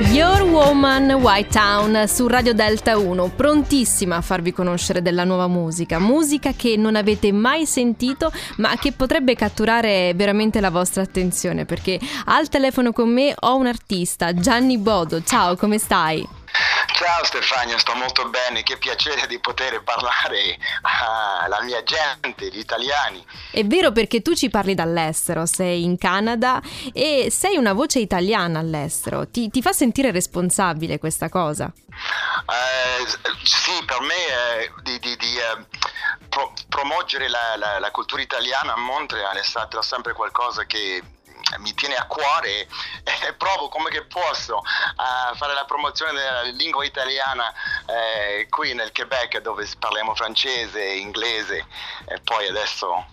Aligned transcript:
Your 0.00 0.42
Woman 0.42 1.12
White 1.12 1.50
Town 1.50 2.08
su 2.08 2.26
Radio 2.26 2.52
Delta 2.52 2.98
1, 2.98 3.28
prontissima 3.36 4.16
a 4.16 4.20
farvi 4.22 4.52
conoscere 4.52 5.02
della 5.02 5.22
nuova 5.22 5.46
musica, 5.46 6.00
musica 6.00 6.52
che 6.52 6.76
non 6.76 6.96
avete 6.96 7.30
mai 7.30 7.64
sentito 7.64 8.32
ma 8.56 8.74
che 8.76 8.90
potrebbe 8.90 9.36
catturare 9.36 10.12
veramente 10.14 10.60
la 10.60 10.70
vostra 10.70 11.02
attenzione 11.02 11.64
perché 11.64 12.00
al 12.24 12.48
telefono 12.48 12.92
con 12.92 13.08
me 13.08 13.34
ho 13.38 13.56
un 13.56 13.66
artista, 13.66 14.34
Gianni 14.34 14.78
Bodo, 14.78 15.22
ciao 15.22 15.54
come 15.54 15.78
stai? 15.78 16.43
Ciao 16.94 17.24
Stefania, 17.24 17.76
sto 17.78 17.94
molto 17.94 18.28
bene, 18.28 18.62
che 18.62 18.76
piacere 18.76 19.26
di 19.26 19.40
poter 19.40 19.82
parlare 19.82 20.56
alla 21.42 21.60
mia 21.62 21.82
gente, 21.82 22.48
gli 22.48 22.58
italiani. 22.58 23.24
È 23.50 23.64
vero 23.64 23.90
perché 23.90 24.22
tu 24.22 24.34
ci 24.34 24.48
parli 24.50 24.74
dall'estero, 24.74 25.46
sei 25.46 25.82
in 25.82 25.98
Canada 25.98 26.62
e 26.92 27.28
sei 27.30 27.56
una 27.56 27.72
voce 27.72 27.98
italiana 27.98 28.60
all'estero, 28.60 29.28
ti, 29.28 29.50
ti 29.50 29.60
fa 29.62 29.72
sentire 29.72 30.12
responsabile 30.12 30.98
questa 30.98 31.28
cosa? 31.28 31.72
Eh, 31.74 33.06
sì, 33.42 33.84
per 33.84 34.00
me 34.00 34.14
è 34.14 34.70
di, 34.82 34.98
di, 35.00 35.16
di 35.16 35.36
eh, 35.36 35.66
pro, 36.28 36.52
promuovere 36.68 37.28
la, 37.28 37.56
la, 37.56 37.78
la 37.80 37.90
cultura 37.90 38.22
italiana 38.22 38.74
a 38.74 38.78
Montreal 38.78 39.36
è 39.36 39.42
stato 39.42 39.82
sempre 39.82 40.12
qualcosa 40.12 40.64
che 40.64 41.02
mi 41.58 41.74
tiene 41.74 41.94
a 41.96 42.06
cuore 42.06 42.66
e 43.04 43.34
provo 43.36 43.68
come 43.68 43.90
che 43.90 44.04
posso 44.04 44.60
a 44.96 45.32
fare 45.34 45.54
la 45.54 45.64
promozione 45.64 46.12
della 46.12 46.42
lingua 46.42 46.84
italiana 46.84 47.52
eh, 47.86 48.46
qui 48.48 48.74
nel 48.74 48.92
Quebec 48.92 49.40
dove 49.40 49.68
parliamo 49.78 50.14
francese, 50.14 50.82
inglese 50.82 51.66
e 52.06 52.20
poi 52.22 52.48
adesso 52.48 53.06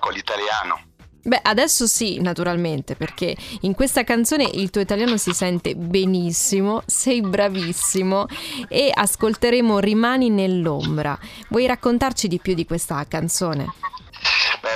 con 0.00 0.12
l'italiano. 0.12 0.92
Beh, 1.26 1.40
adesso 1.42 1.86
sì, 1.86 2.20
naturalmente, 2.20 2.96
perché 2.96 3.34
in 3.62 3.72
questa 3.72 4.04
canzone 4.04 4.44
il 4.44 4.68
tuo 4.68 4.82
italiano 4.82 5.16
si 5.16 5.32
sente 5.32 5.74
benissimo, 5.74 6.82
sei 6.84 7.22
bravissimo 7.22 8.26
e 8.68 8.90
ascolteremo 8.92 9.78
Rimani 9.78 10.28
nell'ombra. 10.28 11.18
Vuoi 11.48 11.66
raccontarci 11.66 12.28
di 12.28 12.38
più 12.40 12.52
di 12.52 12.66
questa 12.66 13.02
canzone? 13.08 13.72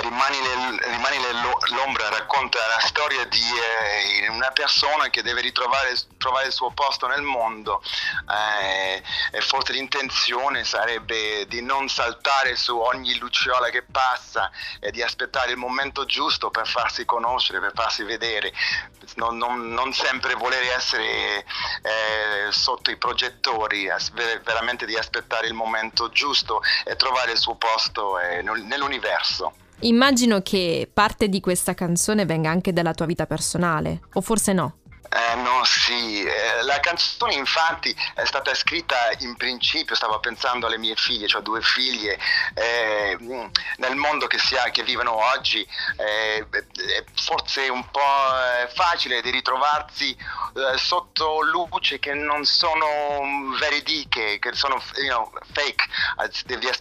Rimani, 0.09 0.39
nel, 0.39 0.79
rimani 0.79 1.17
nell'ombra 1.19 2.09
racconta 2.09 2.57
la 2.65 2.79
storia 2.79 3.25
di 3.25 3.37
eh, 3.37 4.27
una 4.29 4.49
persona 4.49 5.11
che 5.11 5.21
deve 5.21 5.41
ritrovare 5.41 5.95
trovare 6.17 6.47
il 6.47 6.51
suo 6.51 6.71
posto 6.71 7.07
nel 7.07 7.21
mondo 7.21 7.81
eh, 8.27 9.01
e 9.31 9.41
forse 9.41 9.71
l'intenzione 9.71 10.63
sarebbe 10.63 11.45
di 11.47 11.61
non 11.61 11.89
saltare 11.89 12.55
su 12.55 12.77
ogni 12.77 13.17
lucciola 13.17 13.69
che 13.69 13.83
passa 13.83 14.51
e 14.79 14.91
di 14.91 15.01
aspettare 15.01 15.51
il 15.51 15.57
momento 15.57 16.05
giusto 16.05 16.49
per 16.49 16.67
farsi 16.67 17.05
conoscere, 17.05 17.59
per 17.59 17.71
farsi 17.73 18.03
vedere, 18.03 18.51
non, 19.15 19.37
non, 19.37 19.69
non 19.69 19.93
sempre 19.93 20.33
volere 20.33 20.73
essere 20.73 21.39
eh, 21.39 22.51
sotto 22.51 22.91
i 22.91 22.97
progettori, 22.97 23.87
veramente 24.43 24.85
di 24.85 24.97
aspettare 24.97 25.47
il 25.47 25.53
momento 25.53 26.09
giusto 26.09 26.61
e 26.83 26.95
trovare 26.95 27.31
il 27.31 27.37
suo 27.37 27.55
posto 27.55 28.19
eh, 28.19 28.41
nell'universo. 28.41 29.53
Immagino 29.81 30.41
che 30.41 30.89
parte 30.93 31.29
di 31.29 31.39
questa 31.39 31.73
canzone 31.73 32.25
venga 32.25 32.49
anche 32.49 32.73
dalla 32.73 32.93
tua 32.93 33.05
vita 33.05 33.25
personale, 33.25 34.01
o 34.13 34.21
forse 34.21 34.51
no? 34.51 34.79
Eh, 35.11 35.35
no, 35.35 35.63
sì, 35.63 36.23
eh, 36.23 36.61
la 36.61 36.79
canzone 36.79 37.33
infatti 37.33 37.95
è 38.13 38.25
stata 38.25 38.53
scritta 38.53 38.95
in 39.19 39.35
principio, 39.37 39.95
stavo 39.95 40.19
pensando 40.19 40.67
alle 40.67 40.77
mie 40.77 40.93
figlie, 40.95 41.27
cioè 41.27 41.41
due 41.41 41.61
figlie, 41.61 42.19
eh, 42.53 43.17
nel 43.77 43.95
mondo 43.95 44.27
che, 44.27 44.37
ha, 44.57 44.69
che 44.69 44.83
vivono 44.83 45.13
oggi 45.13 45.67
eh, 45.97 46.45
è 46.47 47.03
forse 47.15 47.69
un 47.69 47.89
po' 47.89 47.99
eh, 47.99 48.67
facile 48.71 49.21
di 49.21 49.31
ritrovarsi 49.31 50.11
eh, 50.11 50.77
sotto 50.77 51.41
luce 51.41 51.97
che 51.97 52.13
non 52.13 52.45
sono 52.45 53.55
veridiche, 53.59 54.37
che 54.37 54.53
sono 54.53 54.79
you 54.97 55.07
know, 55.07 55.31
fake. 55.53 55.85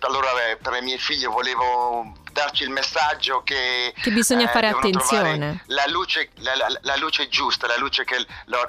Allora 0.00 0.28
per 0.60 0.72
le 0.72 0.82
mie 0.82 0.98
figlie 0.98 1.26
volevo 1.28 2.12
darci 2.32 2.62
il 2.62 2.70
messaggio 2.70 3.42
che, 3.42 3.92
che 4.00 4.10
bisogna 4.10 4.46
eh, 4.46 4.52
fare 4.52 4.68
attenzione. 4.68 5.62
La 5.66 5.84
luce, 5.88 6.30
la, 6.36 6.54
la, 6.56 6.66
la 6.80 6.96
luce, 6.96 7.28
giusta, 7.28 7.66
la 7.66 7.76
luce 7.76 8.04
che, 8.04 8.26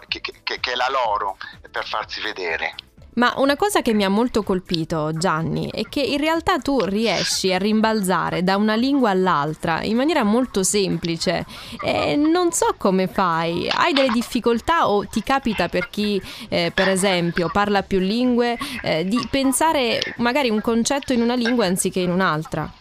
che, 0.08 0.22
che, 0.44 0.72
è 0.72 0.76
la 0.76 0.90
loro 0.90 1.38
per 1.72 1.86
farsi 1.86 2.22
vedere. 2.22 2.76
Ma 3.20 3.34
una 3.36 3.58
cosa 3.58 3.82
che 3.82 3.94
mi 3.94 4.06
ha 4.06 4.10
molto 4.10 4.44
colpito, 4.44 5.12
Gianni, 5.14 5.70
è 5.70 5.84
che 5.90 6.00
in 6.00 6.20
realtà 6.20 6.58
tu 6.58 6.80
riesci 6.86 7.54
a 7.54 7.58
rimbalzare 7.58 8.44
da 8.44 8.56
una 8.56 8.76
lingua 8.76 9.10
all'altra 9.10 9.84
in 9.84 9.98
maniera 9.98 10.24
molto 10.24 10.64
semplice 10.64 11.46
e 11.84 12.16
non 12.16 12.54
so 12.54 12.76
come 12.78 13.08
fai. 13.08 13.68
Hai 13.70 13.92
delle 13.92 14.08
difficoltà 14.08 14.88
o 14.88 15.06
ti 15.06 15.22
capita 15.22 15.68
per 15.68 15.90
chi, 15.90 16.22
eh, 16.48 16.72
per 16.74 16.88
esempio, 16.88 17.50
parla 17.52 17.84
più 17.84 18.00
lingue, 18.00 18.58
eh, 18.82 19.04
di 19.04 19.28
pensare 19.30 20.00
magari 20.18 20.50
un 20.50 20.62
concetto 20.62 21.12
in 21.12 21.22
una 21.22 21.36
lingua 21.36 21.66
anziché 21.66 22.00
in 22.00 22.12
un'altra? 22.12 22.72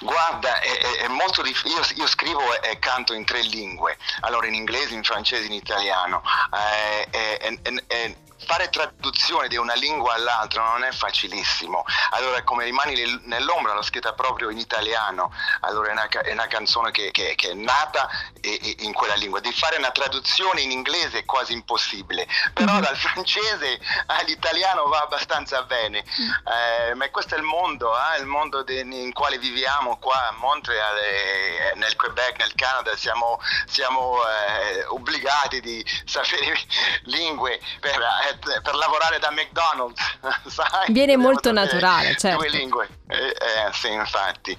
Guarda, 0.00 0.60
è, 0.60 0.96
è 1.02 1.08
molto 1.08 1.42
difficile. 1.42 1.80
Io, 1.80 1.86
io, 1.96 2.06
scrivo 2.06 2.62
e 2.62 2.78
canto 2.78 3.14
in 3.14 3.24
tre 3.24 3.42
lingue, 3.42 3.96
allora 4.20 4.46
in 4.46 4.54
inglese, 4.54 4.94
in 4.94 5.02
francese, 5.02 5.46
in 5.46 5.52
italiano. 5.52 6.22
Eh, 6.52 7.08
eh, 7.10 8.16
fare 8.46 8.68
traduzione 8.68 9.48
di 9.48 9.56
una 9.56 9.74
lingua 9.74 10.14
all'altra 10.14 10.62
non 10.62 10.84
è 10.84 10.92
facilissimo. 10.92 11.84
Allora, 12.10 12.42
come 12.42 12.64
rimani 12.64 12.94
nell'ombra, 13.24 13.74
l'ho 13.74 13.82
scritta 13.82 14.12
proprio 14.12 14.50
in 14.50 14.58
italiano. 14.58 15.32
Allora, 15.60 15.88
è 15.88 15.92
una, 15.92 16.08
è 16.08 16.32
una 16.32 16.46
canzone 16.46 16.90
che, 16.90 17.10
che, 17.10 17.34
che, 17.36 17.50
è 17.50 17.54
nata 17.54 18.08
in 18.42 18.92
quella 18.92 19.14
lingua. 19.14 19.40
Di 19.40 19.52
fare 19.52 19.76
una 19.76 19.90
traduzione 19.90 20.60
in 20.60 20.70
inglese 20.70 21.20
è 21.20 21.24
quasi 21.24 21.52
impossibile, 21.52 22.26
però 22.52 22.72
mm-hmm. 22.72 22.82
dal 22.82 22.96
francese 22.96 23.80
all'italiano 24.06 24.86
va 24.86 25.02
abbastanza 25.02 25.62
bene. 25.62 26.04
Mm. 26.04 26.90
Eh, 26.90 26.94
ma 26.94 27.08
questo 27.10 27.34
è 27.34 27.38
il 27.38 27.44
mondo, 27.44 27.94
eh? 27.94 28.20
il 28.20 28.26
mondo 28.26 28.62
de, 28.62 28.80
in 28.80 29.12
quale 29.12 29.38
viviamo 29.38 29.96
qua 29.98 30.28
a 30.28 30.32
Montreal, 30.32 30.98
e, 30.98 31.72
nel 31.76 31.96
Quebec, 31.96 32.38
nel 32.38 32.54
Canada. 32.54 32.96
Siamo, 32.96 33.40
siamo 33.66 34.18
eh, 34.26 34.84
obbligati 34.86 35.60
di 35.60 35.84
sapere 36.04 36.58
lingue 37.04 37.60
per 37.80 38.02
eh, 38.34 38.60
per 38.60 38.74
lavorare 38.74 39.18
da 39.18 39.30
McDonald's, 39.30 40.00
sai? 40.48 40.92
Viene 40.92 41.16
molto 41.16 41.52
naturale, 41.52 42.16
certo. 42.16 42.38
Due 42.38 42.50
lingue, 42.50 42.88
eh, 43.08 43.28
eh, 43.28 43.72
sì, 43.72 43.90
infatti. 43.92 44.56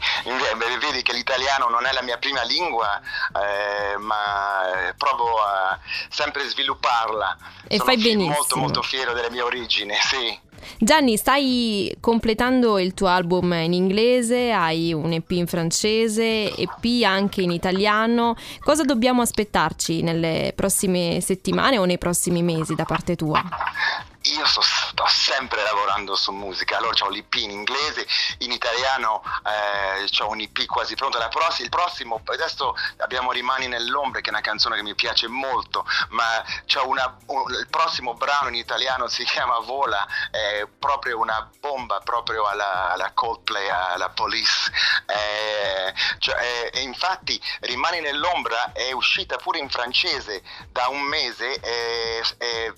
Vedi 0.79 1.01
che 1.01 1.13
l'italiano 1.13 1.67
non 1.69 1.85
è 1.85 1.91
la 1.91 2.01
mia 2.01 2.17
prima 2.17 2.43
lingua, 2.43 2.99
eh, 2.99 3.97
ma 3.97 4.93
provo 4.97 5.41
a 5.41 5.77
sempre 6.09 6.47
svilupparla. 6.47 7.37
E 7.67 7.77
Sono 7.77 7.89
fai 7.89 7.97
benissimo. 8.01 8.33
molto 8.33 8.55
molto 8.57 8.81
fiero 8.81 9.13
delle 9.13 9.29
mie 9.31 9.41
origini, 9.41 9.95
sì. 10.01 10.39
Gianni, 10.77 11.17
stai 11.17 11.95
completando 11.99 12.79
il 12.79 12.93
tuo 12.93 13.07
album 13.07 13.53
in 13.53 13.73
inglese, 13.73 14.51
hai 14.51 14.93
un 14.93 15.11
EP 15.11 15.31
in 15.31 15.47
francese, 15.47 16.55
EP 16.55 17.03
anche 17.03 17.41
in 17.41 17.51
italiano. 17.51 18.35
Cosa 18.59 18.83
dobbiamo 18.83 19.21
aspettarci 19.21 20.01
nelle 20.01 20.53
prossime 20.55 21.19
settimane 21.21 21.77
o 21.77 21.85
nei 21.85 21.97
prossimi 21.97 22.43
mesi 22.43 22.75
da 22.75 22.85
parte 22.85 23.15
tua? 23.15 23.43
io 24.33 24.45
sto, 24.45 24.61
sto, 24.95 25.05
sempre 25.07 25.61
lavorando 25.61 26.15
su 26.15 26.31
musica, 26.31 26.77
allora 26.77 26.95
ho 27.01 27.09
l'IP 27.09 27.35
in 27.35 27.51
inglese, 27.51 28.07
in 28.39 28.51
italiano 28.51 29.21
eh, 29.45 30.23
ho 30.23 30.29
un 30.29 30.39
IP 30.39 30.65
quasi 30.65 30.95
pronto, 30.95 31.19
pross- 31.29 31.59
il 31.59 31.69
prossimo, 31.69 32.21
adesso 32.25 32.75
abbiamo 32.97 33.31
Rimani 33.31 33.67
nell'ombra 33.67 34.21
che 34.21 34.27
è 34.27 34.31
una 34.31 34.41
canzone 34.41 34.77
che 34.77 34.83
mi 34.83 34.95
piace 34.95 35.27
molto, 35.27 35.85
ma 36.09 36.43
una, 36.85 37.17
un, 37.27 37.53
il 37.53 37.67
prossimo 37.69 38.13
brano 38.13 38.47
in 38.47 38.55
italiano 38.55 39.07
si 39.07 39.23
chiama 39.25 39.59
Vola, 39.59 40.07
è 40.31 40.65
proprio 40.79 41.19
una 41.19 41.49
bomba 41.59 41.99
proprio 41.99 42.45
alla, 42.45 42.91
alla 42.91 43.11
Coldplay, 43.13 43.67
alla 43.67 44.09
Police, 44.09 44.71
eh, 45.07 45.93
cioè, 46.19 46.69
eh, 46.73 46.81
infatti 46.81 47.41
Rimani 47.61 47.99
nell'ombra 47.99 48.71
è 48.71 48.91
uscita 48.91 49.35
pure 49.37 49.59
in 49.59 49.69
francese 49.69 50.41
da 50.69 50.87
un 50.87 51.01
mese 51.01 51.59
e 51.59 52.23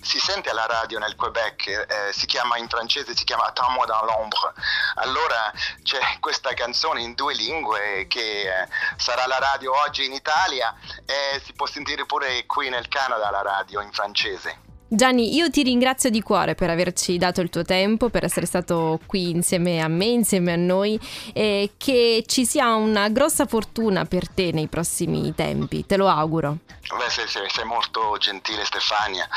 si 0.00 0.18
sente 0.18 0.50
alla 0.50 0.66
radio 0.66 0.98
nel 0.98 1.14
Quebec 1.14 1.28
Quebec, 1.28 2.07
si 2.12 2.26
chiama 2.26 2.56
in 2.58 2.68
francese, 2.68 3.16
si 3.16 3.24
chiama 3.24 3.44
Attends-moi 3.44 3.86
dans 3.86 4.02
l'ombre. 4.04 4.52
Allora 4.96 5.52
c'è 5.82 5.98
questa 6.20 6.54
canzone 6.54 7.02
in 7.02 7.14
due 7.14 7.34
lingue 7.34 8.06
che 8.08 8.42
eh, 8.42 8.68
sarà 8.96 9.26
la 9.26 9.38
radio 9.38 9.72
oggi 9.84 10.04
in 10.04 10.12
Italia 10.12 10.74
e 11.04 11.40
si 11.44 11.52
può 11.52 11.66
sentire 11.66 12.06
pure 12.06 12.46
qui 12.46 12.68
nel 12.68 12.88
Canada 12.88 13.30
la 13.30 13.42
radio 13.42 13.80
in 13.80 13.92
francese. 13.92 14.67
Gianni, 14.90 15.34
io 15.34 15.50
ti 15.50 15.62
ringrazio 15.62 16.08
di 16.08 16.22
cuore 16.22 16.54
per 16.54 16.70
averci 16.70 17.18
dato 17.18 17.42
il 17.42 17.50
tuo 17.50 17.62
tempo, 17.62 18.08
per 18.08 18.24
essere 18.24 18.46
stato 18.46 18.98
qui 19.04 19.28
insieme 19.28 19.82
a 19.82 19.88
me, 19.88 20.06
insieme 20.06 20.54
a 20.54 20.56
noi 20.56 20.98
e 21.34 21.72
che 21.76 22.24
ci 22.26 22.46
sia 22.46 22.74
una 22.74 23.10
grossa 23.10 23.44
fortuna 23.44 24.06
per 24.06 24.30
te 24.30 24.50
nei 24.50 24.66
prossimi 24.66 25.34
tempi, 25.34 25.84
te 25.84 25.98
lo 25.98 26.08
auguro. 26.08 26.60
Beh, 26.96 27.10
sei, 27.10 27.28
sei, 27.28 27.50
sei 27.50 27.66
molto 27.66 28.16
gentile 28.18 28.64
Stefania, 28.64 29.28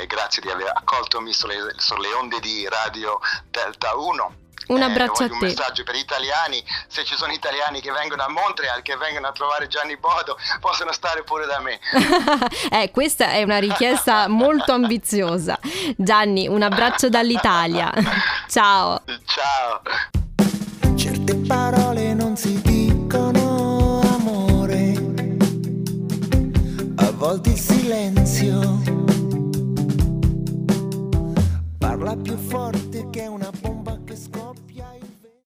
eh, 0.00 0.06
grazie 0.06 0.40
di 0.40 0.48
aver 0.48 0.72
accolto 0.74 1.20
sulle, 1.32 1.74
sulle 1.76 2.10
onde 2.14 2.40
di 2.40 2.66
Radio 2.66 3.18
Delta 3.50 3.94
1 3.94 4.46
Un 4.68 4.82
abbraccio 4.82 5.22
eh, 5.22 5.26
a 5.26 5.28
te. 5.28 5.34
Un 5.34 5.40
messaggio 5.40 5.82
per 5.82 5.94
gli 5.94 6.00
italiani, 6.00 6.62
se 6.86 7.04
ci 7.04 7.14
sono 7.16 7.32
italiani 7.32 7.80
che 7.80 7.90
vengono 7.92 8.22
a 8.22 8.28
Montreal, 8.28 8.82
che 8.82 8.96
vengono 8.96 9.28
a 9.28 9.32
trovare 9.32 9.66
Gianni 9.66 9.96
Bodo, 9.96 10.36
possono 10.60 10.92
stare 10.92 11.22
pure 11.24 11.46
da 11.46 11.60
me. 11.60 11.78
eh, 12.70 12.90
questa 12.90 13.30
è 13.30 13.42
una 13.42 13.58
richiesta 13.58 14.28
molto 14.28 14.72
ambiziosa. 14.72 15.58
Gianni, 15.96 16.48
un 16.48 16.62
abbraccio 16.62 17.08
dall'Italia. 17.08 17.92
Ciao. 18.48 19.02
Ciao. 19.24 19.82
Certe 20.96 21.34
parole 21.46 22.12
non 22.14 22.36
si 22.36 22.60
dicono 22.60 24.00
amore, 24.00 24.92
a 26.96 27.10
volte 27.12 27.50
il 27.50 27.58
silenzio 27.58 28.98
parla 31.98 32.16
più 32.16 32.36
forte. 32.36 32.87